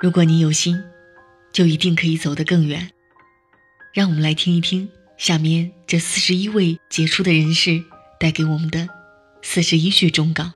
[0.00, 0.82] 如果你有心，
[1.52, 2.90] 就一定可以走得更远。
[3.92, 7.82] 让我们来听一听下面这四十一位杰出的人士
[8.18, 8.88] 带给我们的
[9.40, 10.52] 四十一句忠告。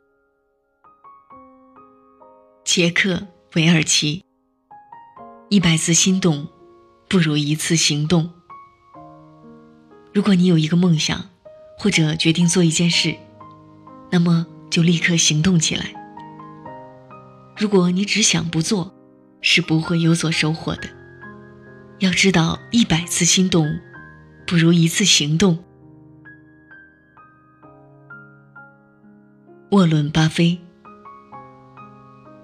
[2.64, 3.14] 杰克·
[3.54, 4.24] 韦尔奇：
[5.48, 6.48] 一百次心动，
[7.08, 8.30] 不如一次行动。
[10.12, 11.30] 如果你有一个梦想，
[11.78, 13.14] 或者决定做一件事，
[14.10, 15.94] 那么就立刻行动起来。
[17.56, 18.92] 如果你只想不做，
[19.40, 20.88] 是不会有所收获的。
[21.98, 23.78] 要知道，一百次心动，
[24.46, 25.64] 不如一次行动。
[29.70, 30.58] 沃伦·巴菲，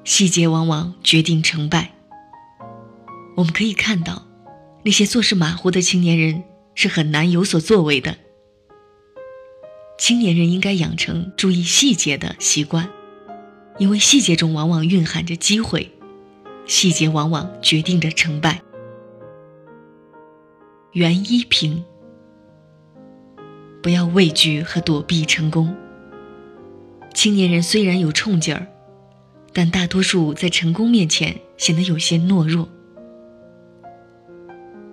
[0.02, 1.94] 细节往往决定成败。
[3.36, 4.26] 我们可以看到，
[4.84, 8.18] 那些做事马虎的青年人是很难有所作为的。
[9.96, 12.90] 青年人应该养成注意细节的习惯，
[13.79, 15.93] 因为细节中往往蕴含着机会。
[16.66, 18.60] 细节往往决定着成败。
[20.93, 21.84] 袁一平，
[23.82, 25.74] 不要畏惧和躲避成功。
[27.12, 28.66] 青年人虽然有冲劲儿，
[29.52, 32.68] 但大多数在成功面前显得有些懦弱。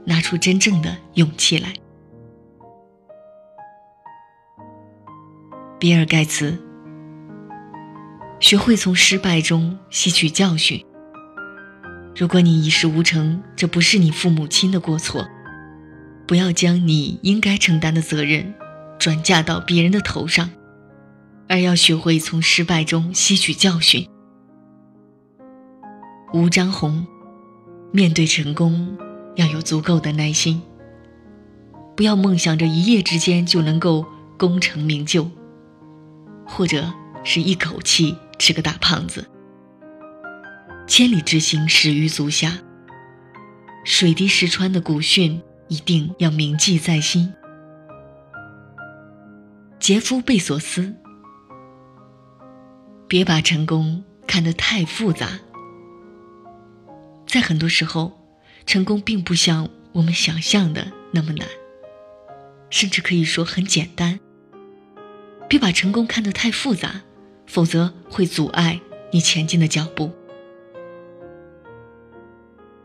[0.04, 1.74] 拿出真正的勇气来。
[5.80, 6.58] 比尔盖茨，
[8.40, 10.84] 学会从失败中吸取教训。
[12.16, 15.28] 如果你一事无成，这不是你父母亲的过错，
[16.28, 18.54] 不要将你应该承担的责任
[19.00, 20.50] 转嫁到别人的头上，
[21.48, 24.08] 而要学会从失败中吸取教训。
[26.34, 27.08] 吴张红，
[27.92, 28.98] 面对成功
[29.36, 30.62] 要有足够的耐心，
[31.96, 34.06] 不要梦想着一夜之间就能够
[34.38, 35.30] 功成名就，
[36.46, 39.26] 或者是一口气吃个大胖子。
[40.94, 42.60] 千里之行，始于足下。
[43.86, 47.34] 水滴石穿的古训一定要铭记在心。
[49.80, 50.94] 杰夫·贝索斯，
[53.08, 55.40] 别把成功看得太复杂。
[57.26, 58.12] 在很多时候，
[58.66, 61.48] 成功并不像我们想象的那么难，
[62.70, 64.20] 甚至可以说很简单。
[65.48, 67.04] 别把成功看得太复杂，
[67.48, 68.82] 否则会阻碍
[69.14, 70.12] 你前进的脚步。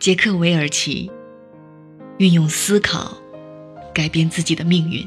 [0.07, 1.11] 杰克·韦尔奇，
[2.19, 3.19] 运用思考
[3.93, 5.05] 改变自己的命运。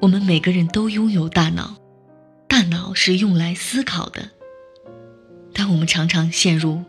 [0.00, 1.76] 我们每个人都拥有大脑，
[2.48, 4.30] 大脑是用来思考的，
[5.52, 6.82] 但我们常常陷入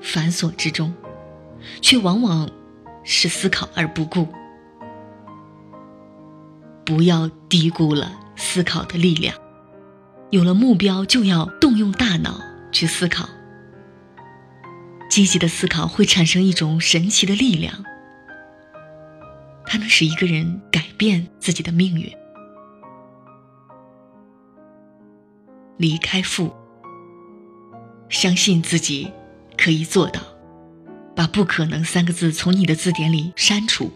[0.00, 0.94] 繁琐之中，
[1.82, 2.48] 却往往
[3.04, 4.26] 是思考而不顾。
[6.82, 9.36] 不要低估了思考的力量，
[10.30, 12.40] 有了目标就要动用大脑
[12.72, 13.28] 去思考。
[15.18, 17.84] 积极的思考会产生一种神奇的力量，
[19.66, 22.08] 它能使一个人改变自己的命运。
[25.76, 26.54] 离开富，
[28.08, 29.10] 相信自己
[29.56, 30.20] 可以做到，
[31.16, 33.90] 把“不可能”三个字从你的字典里删除，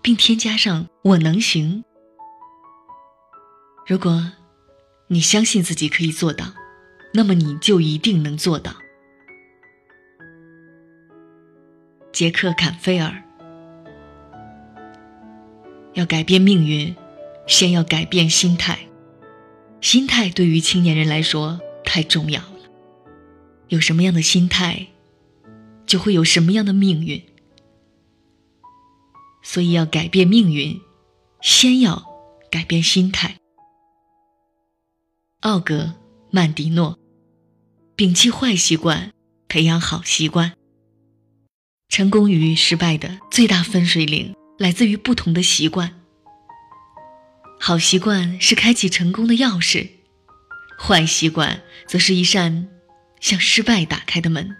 [0.00, 1.84] 并添加上“我能行”。
[3.86, 4.32] 如果
[5.08, 6.46] 你相信自己可以做到，
[7.12, 8.72] 那么你就一定能做到。
[12.14, 13.24] 杰克·坎菲尔
[15.94, 16.94] 要改变命运，
[17.48, 18.78] 先要改变心态。
[19.80, 22.70] 心态对于青年人来说太重要了。
[23.66, 24.86] 有什么样的心态，
[25.86, 27.20] 就会有什么样的命运。
[29.42, 30.80] 所以要改变命运，
[31.40, 32.04] 先要
[32.48, 33.38] 改变心态。
[35.40, 35.82] 奥格·
[36.30, 36.96] 曼迪诺，
[37.96, 39.12] 摒弃坏习惯，
[39.48, 40.52] 培养好习惯。
[41.94, 46.02] 成功与失败的最大分水岭来自于不同的习惯。
[47.60, 49.90] 好习惯是开启成功的钥匙，
[50.76, 52.66] 坏习惯则是一扇
[53.20, 54.56] 向失败打开的门。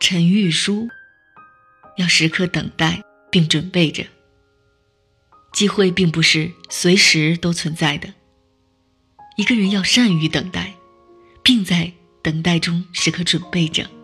[0.00, 0.86] 陈玉书
[1.96, 4.04] 要时刻等待并准备着，
[5.54, 8.12] 机会并不是随时都存在的。
[9.38, 10.74] 一个人要善于等待，
[11.42, 11.90] 并在
[12.22, 13.95] 等待中时刻准备着。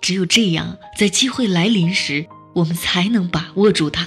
[0.00, 4.06] 只有这样，在机会来临时，我们才能把握住它。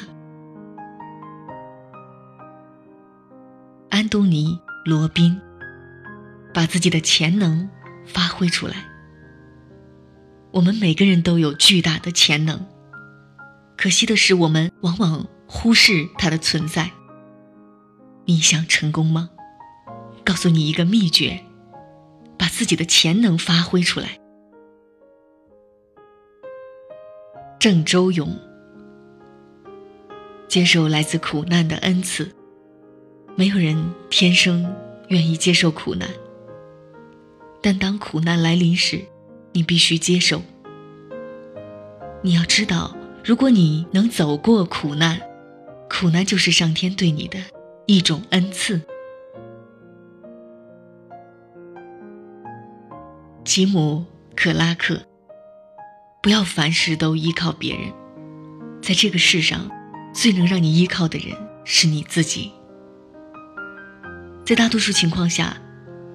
[3.90, 4.60] 安东尼·
[4.90, 5.40] 罗宾，
[6.54, 7.70] 把自己的潜能
[8.06, 8.86] 发挥出来。
[10.52, 12.66] 我们每个人都有巨大的潜能，
[13.78, 16.92] 可惜的是，我们往往忽视它的存在。
[18.26, 19.30] 你想成功吗？
[20.24, 21.44] 告诉你一个秘诀：
[22.38, 24.21] 把自己的潜能发挥出来。
[27.62, 28.28] 郑周勇，
[30.48, 32.32] 接受来自苦难的恩赐。
[33.36, 34.66] 没有人天生
[35.10, 36.10] 愿意接受苦难，
[37.62, 39.00] 但当苦难来临时，
[39.52, 40.42] 你必须接受。
[42.24, 45.22] 你要知道，如果你能走过苦难，
[45.88, 47.38] 苦难就是上天对你的
[47.86, 48.82] 一种恩赐。
[53.44, 54.04] 吉姆·
[54.36, 55.11] 克拉克。
[56.22, 57.92] 不要凡事都依靠别人，
[58.80, 59.72] 在这个世上，
[60.14, 61.36] 最能让你依靠的人
[61.66, 62.52] 是你自己。
[64.46, 65.58] 在大多数情况下，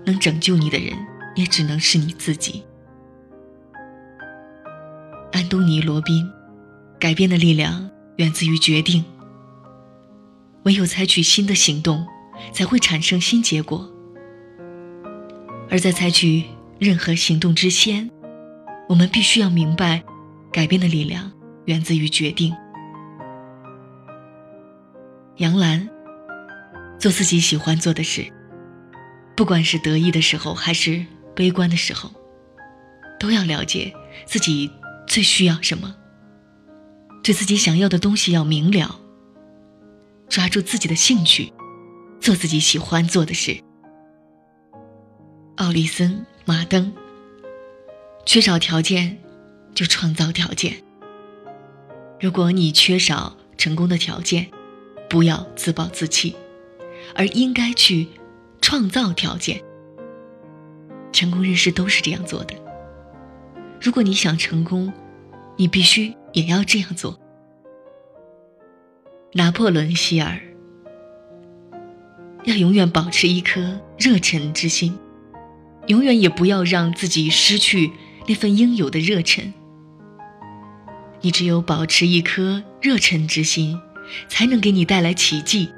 [0.04, 0.96] 能拯救你的人
[1.34, 2.62] 也只能是你自己。
[5.32, 6.30] 安东尼·罗宾，
[7.00, 9.04] 改变的力量源自于决定。
[10.62, 12.06] 唯有采取新的行动，
[12.52, 13.90] 才会产生新结果。
[15.68, 16.44] 而在采取
[16.78, 18.08] 任何行动之前，
[18.88, 20.02] 我们必须要明白，
[20.52, 21.32] 改变的力量
[21.64, 22.54] 源自于决定。
[25.36, 25.88] 杨澜，
[26.98, 28.32] 做自己喜欢做的事，
[29.36, 31.04] 不管是得意的时候还是
[31.34, 32.10] 悲观的时候，
[33.18, 33.92] 都要了解
[34.24, 34.70] 自己
[35.06, 35.94] 最需要什么，
[37.22, 39.00] 对自己想要的东西要明了，
[40.28, 41.52] 抓住自己的兴趣，
[42.20, 43.60] 做自己喜欢做的事。
[45.56, 46.12] 奥利森·
[46.44, 46.92] 马登。
[48.26, 49.18] 缺少条件，
[49.72, 50.82] 就创造条件。
[52.20, 54.48] 如果你缺少成功的条件，
[55.08, 56.34] 不要自暴自弃，
[57.14, 58.08] 而应该去
[58.60, 59.62] 创造条件。
[61.12, 62.54] 成功人士都是这样做的。
[63.80, 64.92] 如果你想成功，
[65.56, 67.20] 你必须也要这样做。
[69.34, 70.40] 拿破仑·希尔
[72.42, 74.98] 要永远保持一颗热忱之心，
[75.86, 77.92] 永远也不要让自己失去。
[78.28, 79.52] 那份应有的热忱，
[81.20, 83.80] 你只有保持一颗热忱之心，
[84.28, 85.70] 才能给你带来奇迹。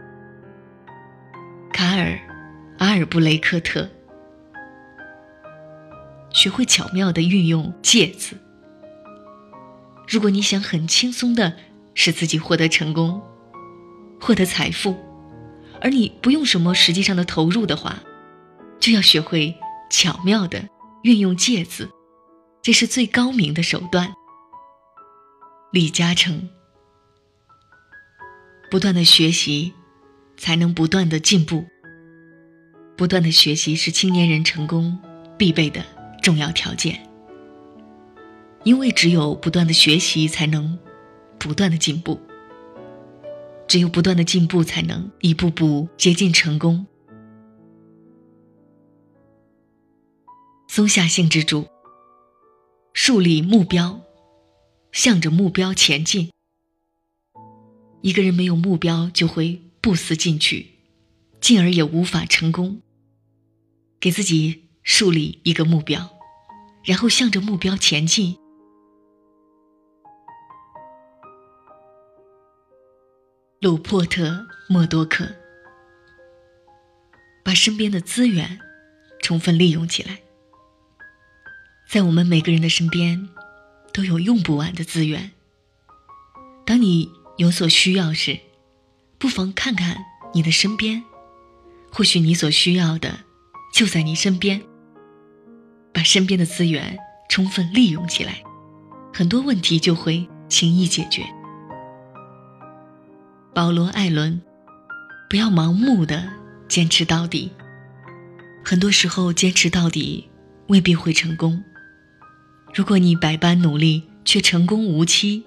[1.73, 2.07] 卡尔·
[2.79, 3.89] 阿尔布雷克特，
[6.31, 8.37] 学会巧妙的运用“借”字。
[10.09, 11.55] 如果你想很轻松的
[11.93, 13.21] 使自己获得成功、
[14.19, 14.97] 获得财富，
[15.83, 17.99] 而你不用什么实际上的投入的话，
[18.81, 19.55] 就要学会
[19.91, 20.67] 巧妙的
[21.03, 21.91] 运用“借”字。
[22.63, 24.13] 这是最高明的手段。
[25.73, 26.49] 李嘉诚，
[28.71, 29.73] 不断的学习，
[30.37, 31.65] 才能不断的进步。
[32.97, 34.99] 不断的学习是青年人成功
[35.39, 35.85] 必备的
[36.23, 37.07] 重要条件。
[38.65, 40.79] 因为只有不断的学习，才能
[41.39, 42.21] 不断的进步。
[43.67, 46.87] 只有不断的进步，才能一步步接近成功。
[50.67, 51.67] 松下幸之助。
[53.09, 54.03] 树立目标，
[54.93, 56.31] 向着目标前进。
[58.03, 60.75] 一个人没有目标，就会不思进取，
[61.41, 62.83] 进而也无法成功。
[63.99, 66.19] 给自己树立一个目标，
[66.85, 68.37] 然后向着目标前进。
[73.63, 74.25] 鲁珀特·
[74.69, 75.27] 默多克，
[77.43, 78.61] 把身边的资源
[79.23, 80.21] 充分利用起来。
[81.89, 83.31] 在我们每个人的身边，
[83.95, 85.31] 都有用不完的资源。
[86.67, 88.39] 当你有所需要时，
[89.17, 89.97] 不妨看看
[90.35, 91.03] 你的身边，
[91.91, 93.21] 或许你所需要的
[93.73, 94.61] 就在你身边。
[95.91, 96.99] 把身边的资源
[97.31, 98.43] 充分利用起来，
[99.15, 101.25] 很多问题就会轻易解决。
[103.55, 104.43] 保罗·艾伦，
[105.31, 106.29] 不要盲目的
[106.69, 107.51] 坚持到底。
[108.63, 110.29] 很多时候，坚持到底
[110.67, 111.65] 未必会成功。
[112.75, 115.43] 如果你百般努力却成功无期，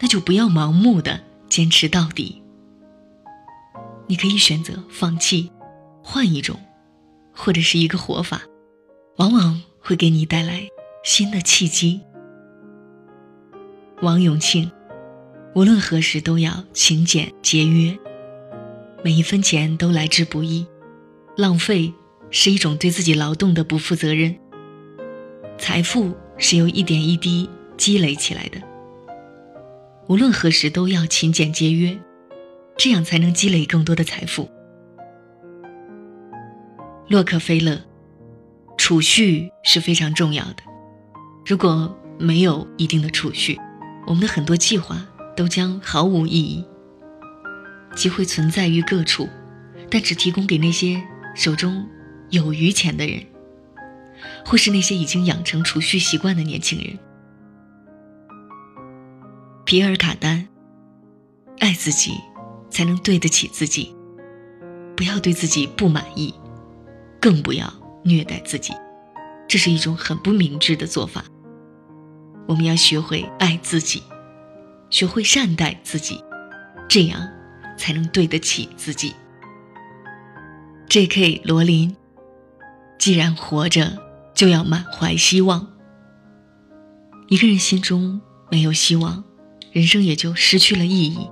[0.00, 2.42] 那就不要盲目的坚持到底。
[4.06, 5.50] 你可以选择放弃，
[6.02, 6.60] 换一种，
[7.32, 8.42] 或者是一个活法，
[9.16, 10.68] 往往会给你带来
[11.02, 12.00] 新的契机。
[14.02, 14.70] 王永庆，
[15.54, 17.96] 无论何时都要勤俭节约，
[19.02, 20.66] 每一分钱都来之不易，
[21.36, 21.94] 浪费
[22.30, 24.36] 是一种对自己劳动的不负责任。
[25.56, 26.12] 财富。
[26.36, 28.60] 是由一点一滴积累起来的。
[30.08, 31.98] 无论何时都要勤俭节约，
[32.76, 34.50] 这样才能积累更多的财富。
[37.08, 37.80] 洛克菲勒，
[38.76, 40.62] 储蓄是非常重要的。
[41.46, 43.58] 如果没有一定的储蓄，
[44.06, 46.64] 我们的很多计划都将毫无意义。
[47.94, 49.28] 机会存在于各处，
[49.90, 51.02] 但只提供给那些
[51.34, 51.86] 手中
[52.30, 53.22] 有余钱的人。
[54.44, 56.98] 或是那些已经养成储蓄习惯的年轻人。
[59.64, 60.46] 皮尔卡丹，
[61.58, 62.12] 爱自己，
[62.70, 63.94] 才能对得起自己。
[64.96, 66.32] 不要对自己不满意，
[67.20, 67.72] 更不要
[68.04, 68.72] 虐待自己，
[69.48, 71.24] 这是一种很不明智的做法。
[72.46, 74.02] 我们要学会爱自己，
[74.90, 76.22] 学会善待自己，
[76.88, 77.26] 这样
[77.76, 79.14] 才能对得起自己。
[80.88, 81.40] J.K.
[81.44, 81.96] 罗琳，
[82.98, 83.98] 既然活着，
[84.34, 85.66] 就要满怀希望。
[87.28, 89.24] 一个人心中没有希望，
[89.72, 91.30] 人生也就失去了意义。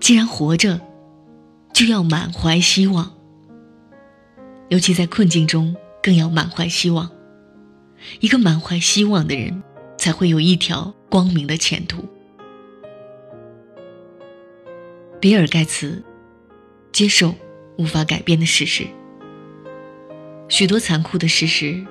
[0.00, 0.80] 既然活着，
[1.72, 3.14] 就要满怀希望。
[4.68, 7.10] 尤其在困境中，更要满怀希望。
[8.20, 9.62] 一个满怀希望的人，
[9.96, 12.04] 才会有一条光明的前途。
[15.20, 16.04] 比尔·盖茨，
[16.92, 17.34] 接受。
[17.78, 18.88] 无法改变的事实，
[20.48, 21.86] 许多残酷的事实，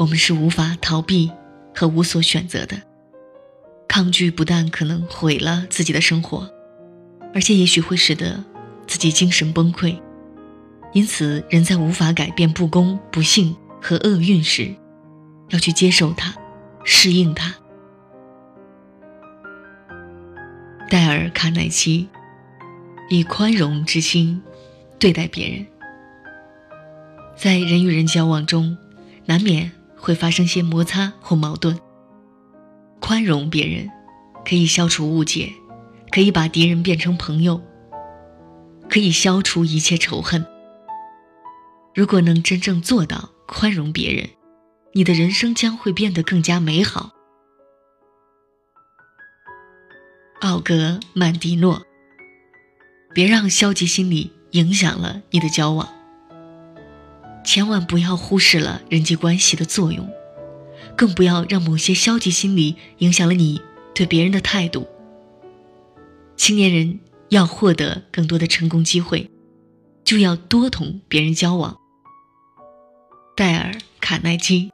[0.00, 1.30] 我们是无法逃避
[1.74, 2.80] 和无所选择的。
[3.86, 6.50] 抗拒不但可能毁了自己的生活，
[7.34, 8.42] 而且也许会使得
[8.86, 10.00] 自己精神崩溃。
[10.94, 14.74] 因此，人在无法改变不公、不幸和厄运时，
[15.50, 16.34] 要去接受它，
[16.82, 17.54] 适应它。
[20.88, 22.08] 戴尔·卡耐基，
[23.10, 24.40] 以宽容之心。
[24.98, 25.66] 对待别人，
[27.34, 28.76] 在人与人交往中，
[29.24, 31.78] 难免会发生些摩擦或矛盾。
[33.00, 33.90] 宽容别人，
[34.44, 35.52] 可以消除误解，
[36.10, 37.60] 可以把敌人变成朋友，
[38.88, 40.44] 可以消除一切仇恨。
[41.94, 44.30] 如果能真正做到宽容别人，
[44.94, 47.12] 你的人生将会变得更加美好。
[50.40, 51.82] 奥格曼蒂诺，
[53.14, 54.32] 别让消极心理。
[54.52, 55.88] 影响了你的交往，
[57.44, 60.08] 千万不要忽视了人际关系的作用，
[60.96, 63.60] 更不要让某些消极心理影响了你
[63.94, 64.86] 对别人的态度。
[66.36, 69.30] 青年人要获得更多的成功机会，
[70.04, 71.76] 就要多同别人交往。
[73.36, 74.70] 戴尔·卡耐基。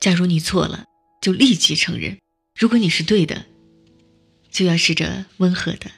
[0.00, 0.84] 假如你错了，
[1.20, 2.18] 就立即承认；
[2.54, 3.46] 如果你是对的，
[4.50, 5.90] 就要试着温和的、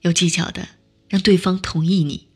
[0.00, 0.68] 有技巧的。
[1.10, 2.28] 让对方同意你，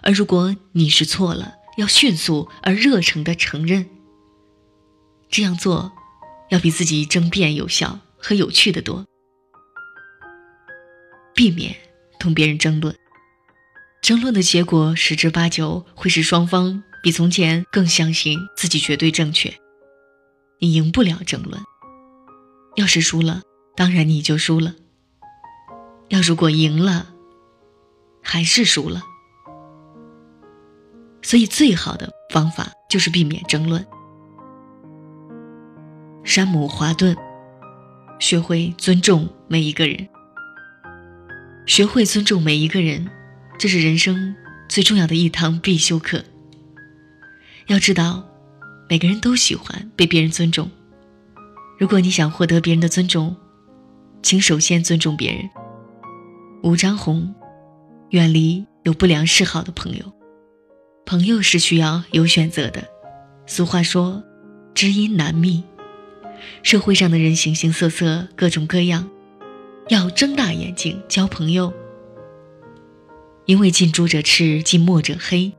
[0.00, 3.88] 而如果你是错了，要迅速而热诚的承认。
[5.28, 5.92] 这样做，
[6.50, 9.04] 要比自己争辩有效和有趣的多。
[11.34, 11.76] 避免
[12.18, 12.96] 同别人争论，
[14.02, 19.54] 争论的结果十之八九会使双方比从前更相信自己绝对正确。
[20.60, 21.60] 你赢不了争论，
[22.76, 23.42] 要是输了，
[23.74, 24.74] 当然你就输了。
[26.08, 27.12] 要如果赢了。
[28.28, 29.04] 还是输了，
[31.26, 33.84] 所以最好的方法就是避免争论。
[36.22, 37.16] 山姆·华顿，
[38.20, 40.08] 学会尊重每一个人，
[41.66, 43.10] 学会尊重每一个人，
[43.58, 44.36] 这是人生
[44.68, 46.22] 最重要的一堂必修课。
[47.66, 48.24] 要知道，
[48.88, 50.70] 每个人都喜欢被别人尊重。
[51.76, 53.34] 如果你想获得别人的尊重，
[54.22, 55.50] 请首先尊重别人。
[56.62, 57.34] 吴张红。
[58.10, 60.12] 远离有不良嗜好的朋友，
[61.06, 62.82] 朋友是需要有选择的。
[63.46, 64.24] 俗话说，
[64.74, 65.62] 知音难觅。
[66.64, 69.08] 社会上的人形形色色，各种各样，
[69.88, 71.72] 要睁大眼睛交朋友。
[73.44, 75.52] 因为近朱者赤，近墨者黑。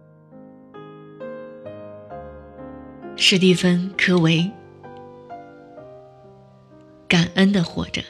[3.16, 4.52] 史蒂芬·科维，
[7.08, 8.04] 感恩的活着，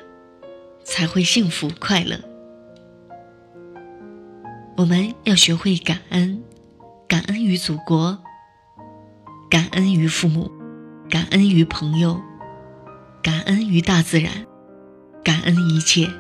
[0.83, 2.19] 才会幸福快乐。
[4.75, 6.43] 我们要学会感恩，
[7.07, 8.21] 感恩于祖国，
[9.49, 10.51] 感恩于父母，
[11.09, 12.19] 感恩于朋友，
[13.23, 14.45] 感恩于大自然，
[15.23, 16.11] 感恩一切，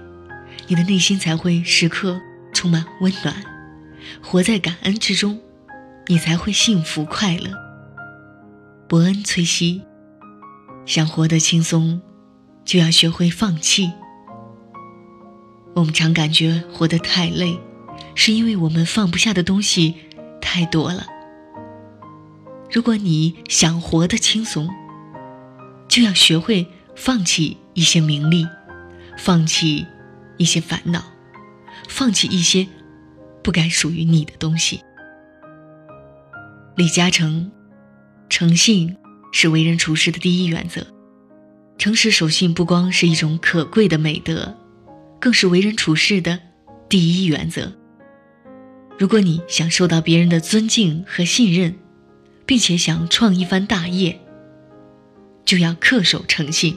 [0.67, 2.21] 你的内心才会时刻
[2.53, 3.35] 充满温暖。
[4.23, 5.41] 活在感恩之中，
[6.07, 7.51] 你才会幸福快乐。
[8.87, 9.81] 伯恩·崔西，
[10.85, 12.01] 想活得轻松，
[12.63, 13.91] 就要学会放弃。
[15.75, 17.59] 我们常感觉活得太累。
[18.13, 19.93] 是因为我们放不下的东西
[20.47, 21.05] 太多了。
[22.71, 24.69] 如果你想活得轻松，
[25.89, 28.47] 就要学会放弃一些名利，
[29.17, 29.85] 放弃
[30.37, 31.03] 一些烦恼，
[31.89, 32.65] 放弃一些
[33.43, 34.79] 不该属于你的东西。
[36.77, 37.51] 李嘉诚，
[38.29, 38.95] 诚信
[39.33, 40.87] 是为人处事的第一原则。
[41.77, 44.57] 诚实守信不光是一种可贵的美德，
[45.19, 46.39] 更是为人处事的
[46.87, 47.73] 第一原则。
[48.97, 51.75] 如果你想受到别人的尊敬和信任，
[52.47, 54.19] 并且想创一番大业，
[55.45, 56.75] 就要恪守诚信。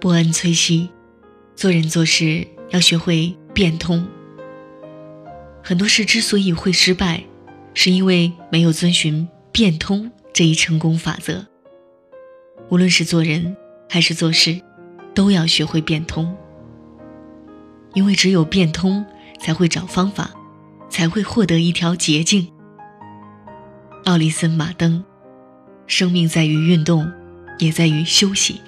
[0.00, 0.90] 伯恩·崔西，
[1.54, 4.04] 做人做事要学会变通。
[5.62, 7.22] 很多事之所以会失败，
[7.72, 11.46] 是因为没有遵循变通这一成功法则。
[12.68, 13.56] 无论是做人
[13.88, 14.60] 还是做事，
[15.14, 16.36] 都要学会变通。
[17.94, 19.04] 因为只有变通，
[19.42, 20.30] 才会找方法，
[20.88, 22.48] 才会获得一条捷径。
[24.04, 25.04] 奥利森·马登，
[25.86, 27.10] 生命在于运动，
[27.58, 28.60] 也在于休息。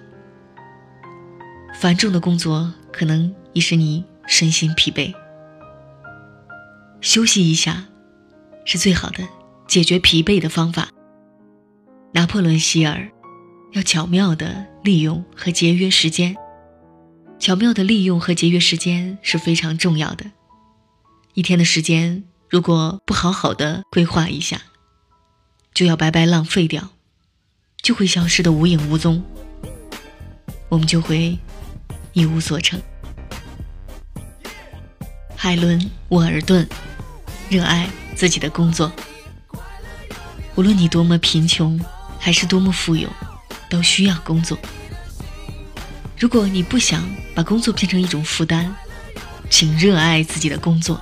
[1.75, 5.14] 繁重的工作可能已使你身心疲惫。
[7.00, 7.85] 休息一下，
[8.64, 9.23] 是最好的
[9.69, 10.88] 解决疲惫的方法。
[12.12, 13.09] 拿破仑·希尔
[13.73, 16.35] 要巧妙的利用和节约时间。
[17.38, 20.25] 巧妙的利用和节约时间是非常重要的。
[21.35, 24.62] 一天的时间如果不好好的规划一下，
[25.75, 26.91] 就要白白浪费掉，
[27.83, 29.23] 就会消失的无影无踪。
[30.69, 31.37] 我们就会
[32.12, 32.81] 一无所成。
[35.37, 36.67] 海伦·沃尔顿。
[37.50, 38.91] 热爱自己的工作，
[40.55, 41.79] 无论你多么贫穷，
[42.19, 43.09] 还是多么富有，
[43.69, 44.57] 都需要工作。
[46.19, 48.75] 如果你不想把工作变成一种负担，
[49.50, 51.00] 请热爱自己的工作。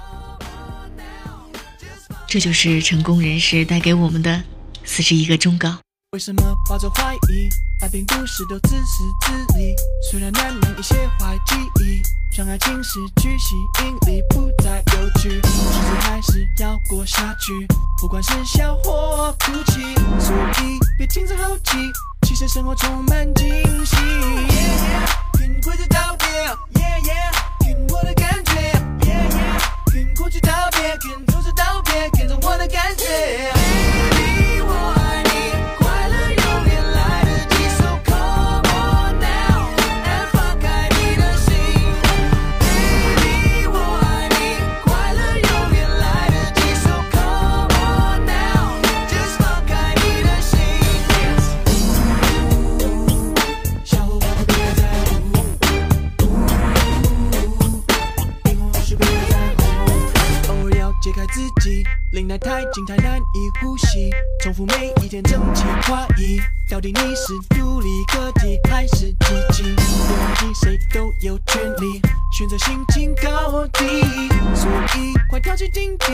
[2.33, 4.43] 这就是成功人士带给我们的
[4.85, 5.69] 四十一个忠告。
[6.13, 7.51] 为什么抱着怀疑？
[7.83, 9.75] 爱并不是都自私自利，
[10.11, 12.01] 虽然难免一些坏记忆，
[12.39, 17.53] 让爱情失去吸引力，不再有趣，日子还是要过下去，
[18.01, 21.77] 不管是笑或哭泣，所以别停止好奇，
[22.27, 23.47] 其实生活充满惊
[62.73, 66.41] 静态难以呼吸，重复每一天整齐划一。
[66.71, 69.63] 到底你是独立个体还是机器？
[69.63, 72.01] 别忘记谁都有权利
[72.33, 73.85] 选择心情高低，
[74.55, 76.13] 所以快跳起竞技，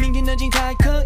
[0.00, 0.99] 明天的精彩可。